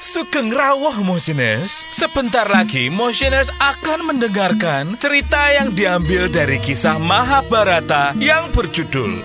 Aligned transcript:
Sugeng 0.00 0.48
rawuh 0.48 1.04
Motioners. 1.04 1.84
Sebentar 1.92 2.48
lagi 2.48 2.88
Motioners 2.88 3.52
akan 3.60 4.08
mendengarkan 4.08 4.96
cerita 4.96 5.52
yang 5.52 5.76
diambil 5.76 6.24
dari 6.32 6.56
kisah 6.56 6.96
Mahabharata 6.96 8.16
yang 8.16 8.48
berjudul 8.48 9.20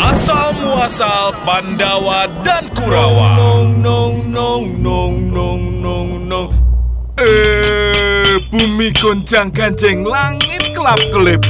Asal 0.00 0.56
Muasal 0.64 1.36
Pandawa 1.44 2.24
dan 2.40 2.72
Kurawa. 2.72 3.36
Nong 3.36 3.84
nong 3.84 4.16
nong 4.32 4.66
nong 4.80 5.14
nong 5.28 5.62
nong 5.84 6.10
nong. 6.24 6.50
Eh, 7.20 8.40
bumi 8.48 8.88
goncang 8.96 9.52
ganjeng 9.52 10.08
langit 10.08 10.72
kelap 10.72 10.96
kelip. 11.12 11.44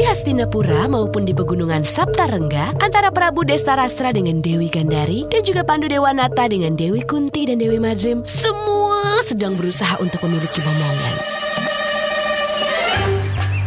Di 0.00 0.08
Hastinapura 0.08 0.88
maupun 0.88 1.28
di 1.28 1.36
pegunungan 1.36 1.84
Saptarengga 1.84 2.72
antara 2.80 3.12
Prabu 3.12 3.44
Destarastra 3.44 4.16
dengan 4.16 4.40
Dewi 4.40 4.72
Gandari 4.72 5.28
dan 5.28 5.44
juga 5.44 5.60
Pandu 5.60 5.92
Dewanata 5.92 6.48
dengan 6.48 6.72
Dewi 6.72 7.04
Kunti 7.04 7.44
dan 7.44 7.60
Dewi 7.60 7.76
Madrim 7.76 8.24
semua 8.24 9.20
sedang 9.28 9.60
berusaha 9.60 10.00
untuk 10.00 10.24
memiliki 10.24 10.64
momongan. 10.64 11.14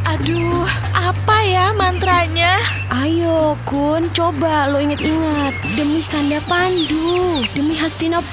Aduh, 0.09 0.65
apa 0.97 1.37
ya 1.45 1.69
mantranya? 1.77 2.57
Ayo 2.89 3.53
Kun, 3.69 4.09
coba 4.09 4.73
lo 4.73 4.81
inget-inget 4.81 5.53
Demi 5.77 6.01
Kanda 6.09 6.41
Pandu 6.49 7.45
Demi 7.53 7.77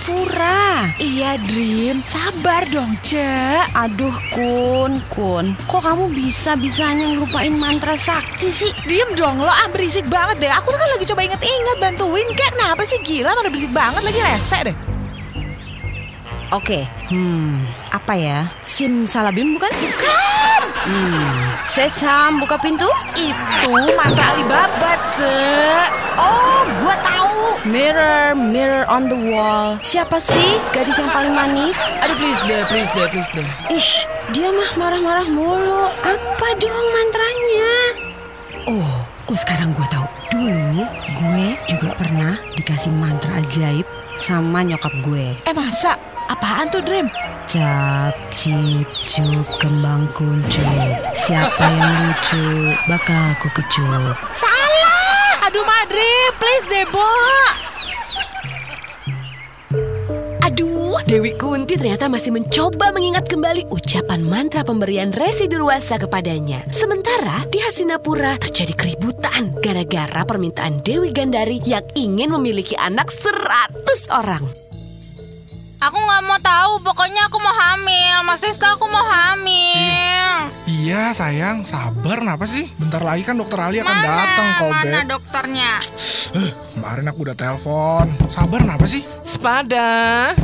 Hastinapura 0.00 0.96
Iya 0.96 1.36
Dream, 1.44 2.00
sabar 2.08 2.64
dong 2.72 2.96
Cek. 3.04 3.68
Aduh 3.76 4.16
Kun, 4.32 4.96
Kun 5.12 5.52
Kok 5.68 5.82
kamu 5.84 6.08
bisa-bisanya 6.16 7.12
ngelupain 7.12 7.52
mantra 7.52 8.00
sakti 8.00 8.48
sih? 8.48 8.72
Diem 8.88 9.12
dong 9.12 9.44
lo, 9.44 9.48
ah 9.48 9.68
berisik 9.68 10.08
banget 10.08 10.40
deh. 10.40 10.52
Aku 10.56 10.72
tuh 10.72 10.80
kan 10.80 10.88
lagi 10.96 11.04
coba 11.04 11.20
inget-inget 11.20 11.76
bantuin 11.76 12.28
kayak 12.32 12.52
kenapa 12.56 12.82
sih 12.88 12.98
gila 13.04 13.36
pada 13.36 13.52
berisik 13.52 13.72
banget 13.76 14.00
lagi 14.00 14.20
rese 14.24 14.58
deh. 14.72 14.76
Oke, 16.50 16.82
hmm, 17.12 17.62
apa 17.92 18.16
ya? 18.16 18.48
Sim 18.64 19.04
Salabim 19.04 19.54
bukan? 19.54 19.70
Bukan, 19.70 20.39
Hmm, 20.80 21.60
Sesam 21.60 22.40
buka 22.40 22.56
pintu? 22.56 22.88
itu 23.12 23.76
mantra 23.92 24.32
Alibaba 24.32 24.96
Cek. 25.12 25.88
Oh, 26.16 26.64
gua 26.80 26.96
tahu. 27.04 27.60
Mirror, 27.68 28.32
mirror 28.32 28.88
on 28.88 29.04
the 29.04 29.18
wall. 29.28 29.76
Siapa 29.84 30.16
sih 30.16 30.56
gadis 30.72 30.96
yang 30.96 31.12
paling 31.12 31.36
manis? 31.36 31.76
Aduh 32.00 32.16
please 32.16 32.40
deh, 32.48 32.64
please 32.72 32.88
deh, 32.96 33.06
please 33.12 33.28
deh. 33.36 33.44
Ish, 33.68 34.08
dia 34.32 34.48
mah 34.48 34.70
marah-marah 34.80 35.28
mulu. 35.28 35.92
Apa 36.00 36.48
dong 36.56 36.86
mantranya? 36.96 37.72
Oh, 38.64 38.92
oh 39.28 39.36
sekarang 39.36 39.76
gue 39.76 39.84
tahu. 39.92 40.06
Dulu 40.32 40.80
gue 41.12 41.46
juga 41.68 41.92
pernah 41.92 42.40
dikasih 42.56 42.92
mantra 42.96 43.36
ajaib 43.36 43.84
sama 44.16 44.64
nyokap 44.64 44.96
gue. 45.04 45.36
Eh 45.44 45.52
masa? 45.52 46.00
Apaan 46.30 46.72
tuh 46.72 46.80
Dream? 46.80 47.10
Cap, 47.50 48.14
cip, 48.30 48.86
cup, 49.10 49.42
kembang 49.58 50.06
kuncup. 50.14 50.70
Siapa 51.18 51.66
yang 51.66 52.06
lucu 52.06 52.70
bakal 52.86 53.34
ku 53.42 53.50
kecup. 53.50 54.14
Salah! 54.38 55.50
Aduh 55.50 55.66
Madri, 55.66 56.30
please 56.38 56.70
deh 56.70 56.86
Bo. 56.94 57.02
Aduh, 60.46 60.94
Dewi 61.10 61.34
Kunti 61.34 61.74
ternyata 61.74 62.06
masih 62.06 62.30
mencoba 62.30 62.94
mengingat 62.94 63.26
kembali 63.26 63.66
ucapan 63.74 64.22
mantra 64.22 64.62
pemberian 64.62 65.10
Resi 65.10 65.50
Durwasa 65.50 65.98
kepadanya. 65.98 66.62
Sementara 66.70 67.50
di 67.50 67.58
Hastinapura 67.58 68.38
terjadi 68.38 68.78
keributan 68.78 69.58
gara-gara 69.58 70.22
permintaan 70.22 70.86
Dewi 70.86 71.10
Gandari 71.10 71.58
yang 71.66 71.82
ingin 71.98 72.30
memiliki 72.30 72.78
anak 72.78 73.10
100 73.10 74.06
orang. 74.14 74.69
Aku 75.80 75.96
nggak 75.96 76.22
mau 76.22 76.36
tahu, 76.36 76.72
pokoknya 76.84 77.24
aku 77.24 77.40
mau 77.40 77.56
hamil. 77.56 78.20
Mas 78.20 78.44
Rizka, 78.44 78.76
aku 78.76 78.84
mau 78.84 79.00
hamil. 79.00 80.52
Iya 80.68 81.16
sayang, 81.16 81.64
sabar 81.64 82.20
kenapa 82.20 82.44
sih? 82.44 82.68
Bentar 82.76 83.00
lagi 83.00 83.24
kan 83.24 83.32
dokter 83.32 83.56
Ali 83.56 83.80
akan 83.80 83.96
datang 83.98 84.48
kok, 84.60 84.68
mana 84.68 85.00
Beb. 85.00 85.08
dokternya? 85.08 85.72
Eh, 86.30 86.52
kemarin 86.70 87.08
aku 87.08 87.18
udah 87.24 87.32
telepon. 87.34 88.12
Sabar 88.28 88.60
kenapa 88.60 88.84
sih? 88.84 89.02
Spada, 89.24 89.88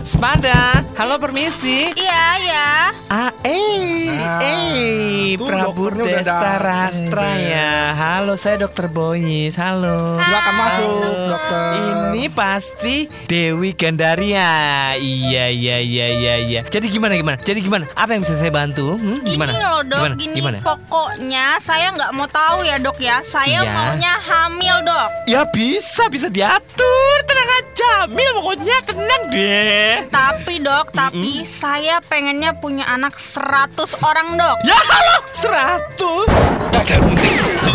Spada, 0.02 0.80
halo 0.96 1.20
permisi. 1.20 1.92
Iya, 1.92 2.24
iya. 2.40 2.68
Ah, 3.06 3.30
eh, 3.44 4.08
Nah, 4.08 4.40
eh, 4.40 5.36
Prabu 5.36 5.92
Desta 5.92 6.56
Rastra 6.56 7.36
ya. 7.36 7.92
Halo, 7.92 8.34
saya 8.34 8.56
Dokter 8.58 8.88
Boyis. 8.88 9.54
Halo. 9.54 10.16
Silakan 10.16 10.54
masuk, 10.56 11.00
dokter. 11.28 11.70
Ini 12.10 12.24
pasti 12.32 12.96
Dewi 13.26 13.70
Gandaria. 13.70 14.96
Iya, 14.96 15.25
iya, 15.28 15.76
iya, 15.76 16.06
iya, 16.08 16.34
iya. 16.38 16.60
Jadi 16.64 16.86
gimana, 16.88 17.14
gimana? 17.14 17.36
Jadi 17.38 17.58
gimana? 17.60 17.84
Apa 17.92 18.12
yang 18.12 18.22
bisa 18.22 18.34
saya 18.34 18.50
bantu? 18.50 18.94
Hmm, 18.94 19.18
Gini 19.18 19.34
gimana? 19.34 19.52
loh 19.52 19.80
dok, 19.82 19.98
Gimana? 19.98 20.14
gini 20.16 20.34
Gimana? 20.34 20.58
pokoknya 20.60 21.46
saya 21.58 21.86
nggak 21.90 22.10
mau 22.12 22.26
tahu 22.26 22.62
ya 22.62 22.76
dok 22.76 22.98
ya. 22.98 23.16
Saya 23.22 23.60
Iya. 23.60 23.72
maunya 23.72 24.14
hamil 24.16 24.76
dok. 24.82 25.08
Ya 25.26 25.42
bisa, 25.44 26.06
bisa 26.06 26.28
diatur. 26.28 27.16
Tenang 27.24 27.50
aja, 27.56 27.92
Mil. 28.06 28.30
Pokoknya 28.36 28.76
tenang 28.82 29.22
deh. 29.28 29.94
Tapi 30.08 30.54
dok, 30.58 30.86
tapi 30.90 31.42
saya 31.42 31.98
pengennya 32.00 32.54
punya 32.54 32.86
anak 32.86 33.14
100 33.14 33.74
orang 34.00 34.34
dok. 34.34 34.56
Ya 34.62 34.76
halo, 34.76 35.16
100 35.32 36.28
Kacar 36.68 37.00
gunting 37.00 37.36
Lebih 37.36 37.65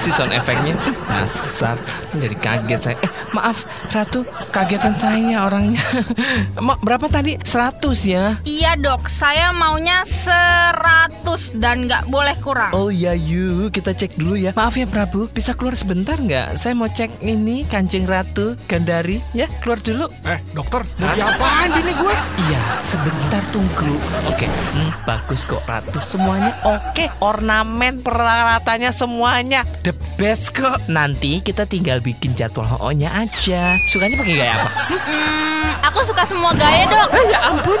banget 0.00 0.08
sih 0.08 0.12
sound 0.16 0.32
efeknya 0.32 0.74
Dasar 1.12 1.76
Jadi 2.16 2.36
kaget 2.40 2.80
saya 2.80 2.96
Eh 3.04 3.10
maaf 3.36 3.68
Ratu 3.92 4.24
Kagetan 4.48 4.96
saya 4.96 5.44
orangnya 5.44 5.80
Ma, 6.64 6.80
Berapa 6.80 7.12
tadi? 7.12 7.36
100 7.36 7.84
ya 8.08 8.40
Iya 8.48 8.80
dok, 8.80 9.12
saya 9.12 9.52
maunya 9.52 10.00
100 10.08 11.60
dan 11.60 11.84
nggak 11.84 12.08
boleh 12.08 12.32
kurang. 12.40 12.72
Oh 12.72 12.88
ya 12.88 13.12
yuk 13.12 13.76
Kita 13.76 13.92
cek 13.92 14.16
dulu 14.16 14.40
ya 14.40 14.56
Maaf 14.56 14.80
ya 14.80 14.88
Prabu 14.88 15.28
Bisa 15.28 15.52
keluar 15.52 15.76
sebentar 15.76 16.16
nggak? 16.16 16.56
Saya 16.56 16.72
mau 16.72 16.88
cek 16.88 17.20
ini 17.20 17.68
Kancing 17.68 18.08
Ratu 18.08 18.56
Gandari 18.64 19.20
Ya 19.36 19.52
keluar 19.60 19.84
dulu 19.84 20.08
Eh, 20.24 20.40
dokter, 20.56 20.80
mau 20.96 21.12
diapain 21.12 21.70
ini 21.76 21.92
gue? 21.96 22.14
Iya, 22.48 22.60
sebentar 22.84 23.42
tunggu. 23.50 23.96
Oke, 24.28 24.46
hmm, 24.46 25.04
bagus 25.08 25.42
kok 25.44 25.64
Ratu. 25.64 25.98
Semuanya 26.04 26.54
oke. 26.62 27.08
Ornamen 27.20 28.00
peralatannya 28.04 28.92
semuanya 28.92 29.64
the 29.90 29.94
best 30.14 30.54
kok. 30.54 30.78
Nanti 30.86 31.42
kita 31.42 31.66
tinggal 31.66 31.98
bikin 31.98 32.38
jadwal 32.38 32.62
ho-nya 32.62 33.10
aja. 33.10 33.82
Sukanya 33.90 34.22
pakai 34.22 34.34
gaya 34.38 34.54
apa? 34.54 34.70
Hmm, 34.86 35.68
aku 35.82 35.98
suka 36.06 36.22
semua 36.22 36.54
gaya 36.54 36.86
dok. 36.86 37.08
Eh, 37.10 37.24
ya 37.34 37.40
ampun, 37.50 37.80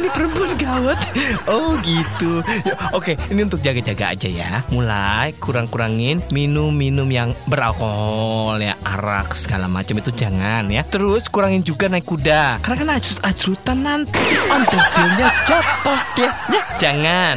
ini 0.00 0.08
perempuan 0.08 0.52
gawat. 0.56 0.98
Oh 1.44 1.76
gitu. 1.84 2.40
Ya, 2.64 2.74
Oke, 2.96 3.20
ini 3.28 3.44
untuk 3.44 3.60
jaga-jaga 3.60 4.16
aja 4.16 4.28
ya. 4.28 4.50
Mulai 4.72 5.36
kurang-kurangin 5.36 6.24
minum-minum 6.32 7.08
yang 7.12 7.36
beralkohol 7.44 8.56
ya, 8.64 8.80
arak 8.80 9.36
segala 9.36 9.68
macam 9.68 10.00
itu 10.00 10.08
jangan 10.16 10.72
ya. 10.72 10.88
Terus 10.88 11.28
kurangin 11.28 11.60
juga 11.60 11.92
naik 11.92 12.08
kuda. 12.08 12.64
Karena 12.64 12.76
kan 12.80 12.88
ajrut-ajrutan 12.96 13.78
nanti 13.84 14.24
ondel-ondelnya 14.48 15.28
jatuh 15.44 16.00
deh. 16.16 16.32
Ya, 16.48 16.62
jangan. 16.80 17.36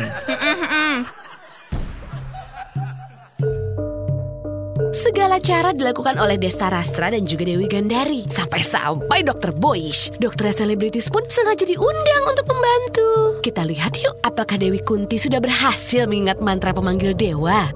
Segala 4.98 5.38
cara 5.38 5.78
dilakukan 5.78 6.18
oleh 6.18 6.42
Desta 6.42 6.74
Rastra 6.74 7.14
dan 7.14 7.22
juga 7.22 7.46
Dewi 7.46 7.70
Gandari. 7.70 8.26
Sampai-sampai 8.26 9.22
Dokter 9.22 9.54
Boyish, 9.54 10.10
dokter 10.18 10.50
selebritis 10.50 11.06
pun 11.14 11.22
sengaja 11.30 11.70
diundang 11.70 12.24
untuk 12.26 12.50
membantu. 12.50 13.38
Kita 13.46 13.62
lihat 13.62 13.94
yuk 14.02 14.18
apakah 14.26 14.58
Dewi 14.58 14.82
Kunti 14.82 15.22
sudah 15.22 15.38
berhasil 15.38 16.10
mengingat 16.10 16.42
mantra 16.42 16.74
pemanggil 16.74 17.14
dewa. 17.14 17.70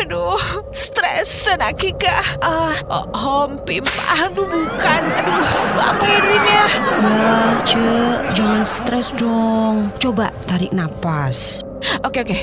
Aduh, 0.00 0.40
stres 0.72 1.52
Akika. 1.60 2.40
Ah, 2.40 2.72
oh, 2.88 3.04
hompim. 3.12 3.84
Aduh, 4.16 4.48
bukan. 4.48 5.02
Aduh, 5.12 5.48
apa 5.76 6.04
ya 6.08 6.20
ya? 6.24 6.64
Wah, 7.04 7.52
Cek, 7.68 8.32
jangan 8.32 8.64
stres 8.64 9.12
dong. 9.20 9.92
Coba 10.00 10.32
tarik 10.48 10.72
napas. 10.72 11.60
Oke, 12.00 12.24
oke. 12.24 12.38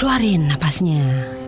Keluarin 0.00 0.48
napasnya. 0.48 1.43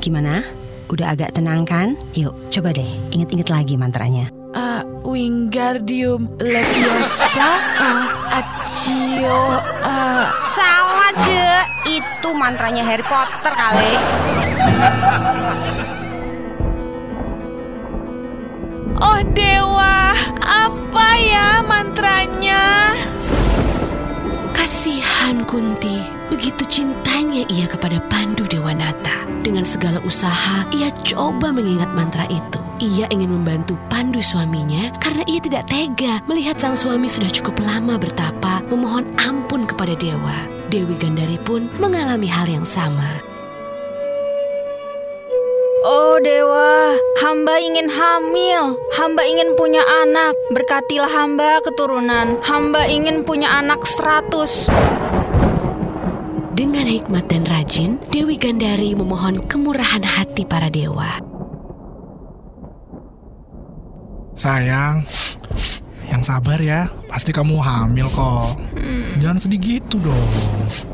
Gimana? 0.00 0.40
Udah 0.88 1.12
agak 1.12 1.36
tenang 1.36 1.68
kan? 1.68 1.92
Yuk, 2.16 2.32
coba 2.48 2.72
deh 2.72 2.88
inget-inget 3.12 3.52
lagi 3.52 3.76
mantranya. 3.76 4.32
Ah, 4.56 4.80
Wingardium 5.04 6.40
Leviosa, 6.40 7.60
ah, 7.76 8.32
Accio, 8.32 9.60
ah, 9.84 10.32
Salah, 10.56 11.12
Cek. 11.20 11.64
Itu 11.84 12.32
mantranya 12.32 12.80
Harry 12.80 13.04
Potter 13.04 13.52
kali. 13.52 13.92
Oh 19.04 19.20
dewa, 19.36 20.16
apa 20.40 21.08
ya 21.20 21.49
Kasihan 24.80 25.44
Kunti, 25.44 26.00
begitu 26.32 26.64
cintanya 26.64 27.44
ia 27.52 27.68
kepada 27.68 28.00
Pandu 28.08 28.48
Dewanata. 28.48 29.28
Dengan 29.44 29.60
segala 29.60 30.00
usaha, 30.08 30.64
ia 30.72 30.88
coba 31.04 31.52
mengingat 31.52 31.92
mantra 31.92 32.24
itu. 32.32 32.56
Ia 32.80 33.04
ingin 33.12 33.28
membantu 33.28 33.76
Pandu 33.92 34.24
suaminya 34.24 34.88
karena 34.96 35.20
ia 35.28 35.36
tidak 35.36 35.68
tega 35.68 36.24
melihat 36.24 36.56
sang 36.56 36.80
suami 36.80 37.12
sudah 37.12 37.28
cukup 37.28 37.60
lama 37.60 38.00
bertapa 38.00 38.64
memohon 38.72 39.04
ampun 39.20 39.68
kepada 39.68 39.92
dewa. 40.00 40.48
Dewi 40.72 40.96
Gandari 40.96 41.36
pun 41.36 41.68
mengalami 41.76 42.32
hal 42.32 42.48
yang 42.48 42.64
sama. 42.64 43.29
Dewa, 46.20 47.00
hamba 47.24 47.56
ingin 47.56 47.88
hamil. 47.88 48.76
Hamba 48.92 49.24
ingin 49.24 49.56
punya 49.56 49.80
anak. 50.04 50.36
Berkatilah 50.52 51.08
hamba 51.08 51.64
keturunan. 51.64 52.36
Hamba 52.44 52.84
ingin 52.84 53.24
punya 53.24 53.48
anak 53.48 53.88
seratus. 53.88 54.68
Dengan 56.52 56.84
hikmat 56.84 57.24
dan 57.24 57.48
rajin, 57.48 57.96
Dewi 58.12 58.36
Gandari 58.36 58.92
memohon 58.92 59.40
kemurahan 59.48 60.04
hati 60.04 60.44
para 60.44 60.68
dewa. 60.68 61.24
Sayang, 64.36 65.00
yang 66.12 66.20
sabar 66.20 66.60
ya. 66.60 66.92
Pasti 67.08 67.32
kamu 67.32 67.56
hamil 67.64 68.04
kok. 68.12 68.60
Jangan 69.24 69.40
sedih 69.40 69.60
gitu 69.60 69.96
dong. 70.04 70.28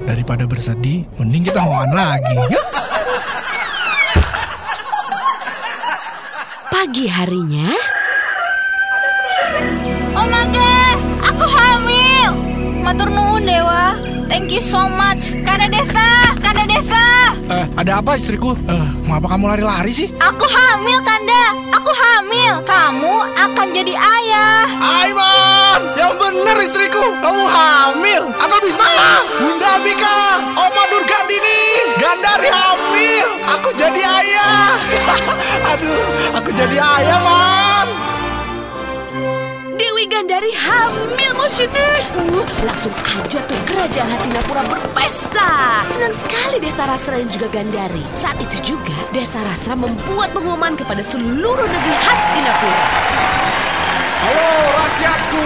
Daripada 0.06 0.46
bersedih, 0.46 1.02
mending 1.18 1.50
kita 1.50 1.66
ngoan 1.66 1.90
lagi. 1.90 2.38
Yuk. 2.54 2.85
Pagi 6.76 7.08
harinya, 7.08 7.72
Oh 10.12 10.28
my 10.28 10.44
god, 10.52 10.98
aku 11.24 11.48
hamil. 11.48 12.30
Matur 12.84 13.08
nuwun 13.08 13.48
Dewa. 13.48 13.96
Thank 14.28 14.52
you 14.52 14.60
so 14.60 14.84
much. 14.84 15.40
Kanda 15.40 15.72
Desta, 15.72 16.36
Kanda 16.36 16.68
Desta. 16.68 17.32
Eh, 17.48 17.64
ada 17.80 18.04
apa 18.04 18.20
istriku? 18.20 18.52
Eh, 18.68 18.88
ngapa 19.08 19.24
kamu 19.24 19.56
lari-lari 19.56 19.88
sih? 19.88 20.12
Aku 20.20 20.44
hamil 20.44 21.00
Kanda. 21.00 21.56
Aku 21.80 21.88
hamil. 21.96 22.60
Kamu 22.68 23.14
akan 23.24 23.66
jadi 23.72 23.96
ayah. 23.96 24.68
Aiman, 24.76 25.80
yang 25.96 26.12
bener 26.20 26.60
istriku. 26.60 27.00
Kamu 27.24 27.44
hamil. 27.56 28.28
Atau 28.36 28.60
Bisma? 28.60 29.24
Bunda 29.40 29.80
Mika, 29.80 30.44
Oma 30.60 30.75
Uh, 41.56 42.44
langsung 42.68 42.92
aja 42.92 43.40
tuh 43.48 43.56
kerajaan 43.64 44.12
Hastinapura 44.12 44.60
berpesta. 44.68 45.80
Senang 45.88 46.12
sekali 46.12 46.60
Desa 46.60 46.84
Rasra 46.84 47.16
dan 47.16 47.32
juga 47.32 47.48
Gandari. 47.48 48.04
Saat 48.12 48.36
itu 48.44 48.76
juga 48.76 48.92
Desa 49.16 49.40
Rasra 49.40 49.72
membuat 49.72 50.36
pengumuman 50.36 50.76
kepada 50.76 51.00
seluruh 51.00 51.64
negeri 51.64 51.96
Hastinapura. 51.96 52.84
Halo 54.20 54.52
rakyatku, 54.84 55.44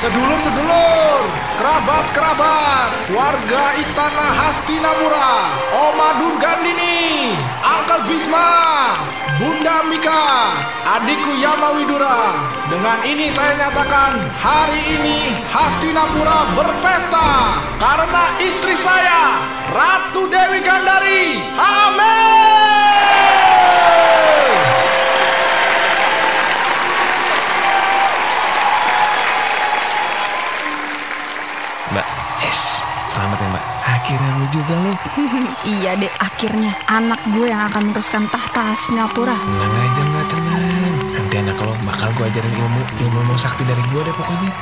sedulur-sedulur, 0.00 1.20
kerabat-kerabat, 1.60 2.90
warga 3.12 3.64
istana 3.76 4.26
Hastinapura, 4.40 5.32
Oma 5.74 6.08
Durgandini, 6.16 6.85
Uncle 7.76 8.08
Bisma, 8.08 8.48
Bunda 9.36 9.84
Mika, 9.92 10.24
adikku 10.96 11.32
Yama 11.36 11.76
Widura. 11.76 12.16
Dengan 12.72 12.98
ini 13.04 13.28
saya 13.36 13.52
nyatakan 13.68 14.16
hari 14.40 14.80
ini 14.96 15.20
Hastinapura 15.52 16.56
berpesta 16.56 17.28
karena 17.76 18.24
istri 18.40 18.74
saya, 18.80 19.22
Ratu 19.76 20.24
Dewi 20.32 20.64
Gandari, 20.64 21.36
hamil. 21.52 22.65
Iya 35.66 35.98
deh, 35.98 36.12
akhirnya 36.20 36.72
anak 36.86 37.18
gue 37.32 37.48
yang 37.48 37.66
akan 37.72 37.90
meneruskan 37.90 38.28
tahta 38.30 38.74
Singapura. 38.76 39.34
Tenang 39.34 39.74
aja 39.74 40.02
Mbak, 40.04 40.24
tenang. 40.30 40.94
Nanti 41.16 41.34
anak 41.40 41.56
lo 41.60 41.72
bakal 41.84 42.08
gue 42.16 42.24
ajarin 42.28 42.54
ilmu, 42.54 42.80
ilmu 43.02 43.18
ilmu 43.26 43.36
sakti 43.36 43.64
dari 43.66 43.82
gue 43.90 44.00
deh 44.04 44.14
pokoknya. 44.14 44.50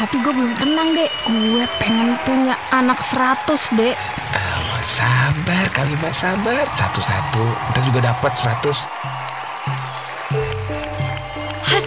Tapi 0.00 0.16
gue 0.20 0.32
belum 0.32 0.54
tenang 0.58 0.88
deh. 0.92 1.10
Gue 1.28 1.64
pengen 1.80 2.18
punya 2.26 2.56
anak 2.74 2.98
100 3.00 3.78
deh. 3.78 3.94
Mbak, 4.34 4.84
sabar 4.84 5.64
kali 5.70 5.94
Mbak, 5.96 6.12
sabar. 6.12 6.66
Satu-satu, 6.74 7.44
ntar 7.72 7.82
juga 7.86 8.00
dapat 8.10 8.32
100. 8.36 8.84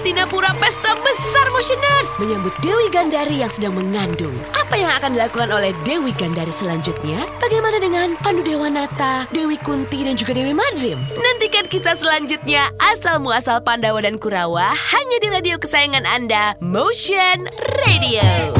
Hastinapura 0.07 0.55
pesta 0.55 0.95
besar 1.03 1.51
motioners 1.51 2.15
menyambut 2.15 2.55
Dewi 2.63 2.87
Gandari 2.87 3.43
yang 3.43 3.51
sedang 3.51 3.75
mengandung. 3.75 4.31
Apa 4.55 4.79
yang 4.79 4.87
akan 4.87 5.19
dilakukan 5.19 5.51
oleh 5.51 5.75
Dewi 5.83 6.15
Gandari 6.15 6.55
selanjutnya? 6.55 7.27
Bagaimana 7.43 7.75
dengan 7.75 8.15
Pandu 8.23 8.39
Dewanata, 8.39 9.27
Dewi 9.35 9.59
Kunti 9.59 10.07
dan 10.07 10.15
juga 10.15 10.31
Dewi 10.31 10.55
Madrim? 10.55 10.95
Nantikan 11.11 11.67
kisah 11.67 11.99
selanjutnya 11.99 12.71
asal 12.79 13.19
muasal 13.19 13.59
Pandawa 13.59 13.99
dan 13.99 14.15
Kurawa 14.15 14.71
hanya 14.71 15.17
di 15.19 15.27
radio 15.27 15.59
kesayangan 15.59 16.07
Anda, 16.07 16.55
Motion 16.63 17.51
Radio. 17.83 18.55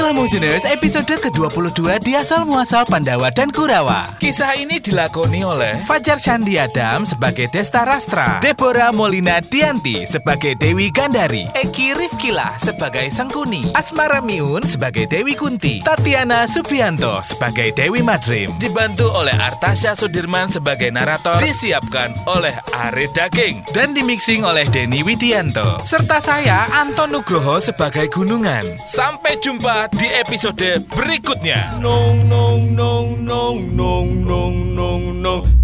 Itulah 0.00 0.16
Motioners 0.16 0.64
episode 0.64 1.12
ke-22 1.28 2.00
di 2.00 2.16
asal 2.16 2.48
muasal 2.48 2.88
Pandawa 2.88 3.28
dan 3.28 3.52
Kurawa. 3.52 4.16
Kisah 4.16 4.56
ini 4.56 4.80
dilakoni 4.80 5.44
oleh 5.44 5.84
Fajar 5.84 6.16
Shandi 6.16 6.56
Adam 6.56 7.04
sebagai 7.04 7.52
Desta 7.52 7.84
Rastra, 7.84 8.40
Deborah 8.40 8.96
Molina 8.96 9.44
Dianti 9.44 10.08
sebagai 10.08 10.56
Dewi 10.56 10.88
Gandari, 10.88 11.44
Eki 11.52 11.92
Rifkila 12.00 12.56
sebagai 12.56 13.12
Sengkuni, 13.12 13.76
Asmara 13.76 14.24
Miun 14.24 14.64
sebagai 14.64 15.04
Dewi 15.04 15.36
Kunti, 15.36 15.84
Tatiana 15.84 16.48
Subianto 16.48 17.20
sebagai 17.20 17.68
Dewi 17.76 18.00
Madrim, 18.00 18.56
dibantu 18.56 19.04
oleh 19.12 19.36
Artasya 19.36 19.92
Sudirman 19.92 20.48
sebagai 20.48 20.88
narator, 20.88 21.36
disiapkan 21.44 22.16
oleh 22.24 22.56
Ari 22.72 23.04
Daging 23.12 23.68
dan 23.76 23.92
dimixing 23.92 24.48
oleh 24.48 24.64
Denny 24.64 25.04
Widianto, 25.04 25.84
serta 25.84 26.24
saya 26.24 26.72
Anton 26.72 27.12
Nugroho 27.12 27.60
sebagai 27.60 28.08
Gunungan. 28.08 28.64
Sampai 28.88 29.36
jumpa 29.44 29.89
di 29.94 30.06
episode 30.10 30.82
berikutnya. 30.90 31.78
Nong 31.82 32.28
nong 32.28 32.74
nong 32.74 33.08
nong 33.26 33.58
nong 33.74 34.08
nong 34.26 34.56
nong 34.74 35.04
nong 35.22 35.59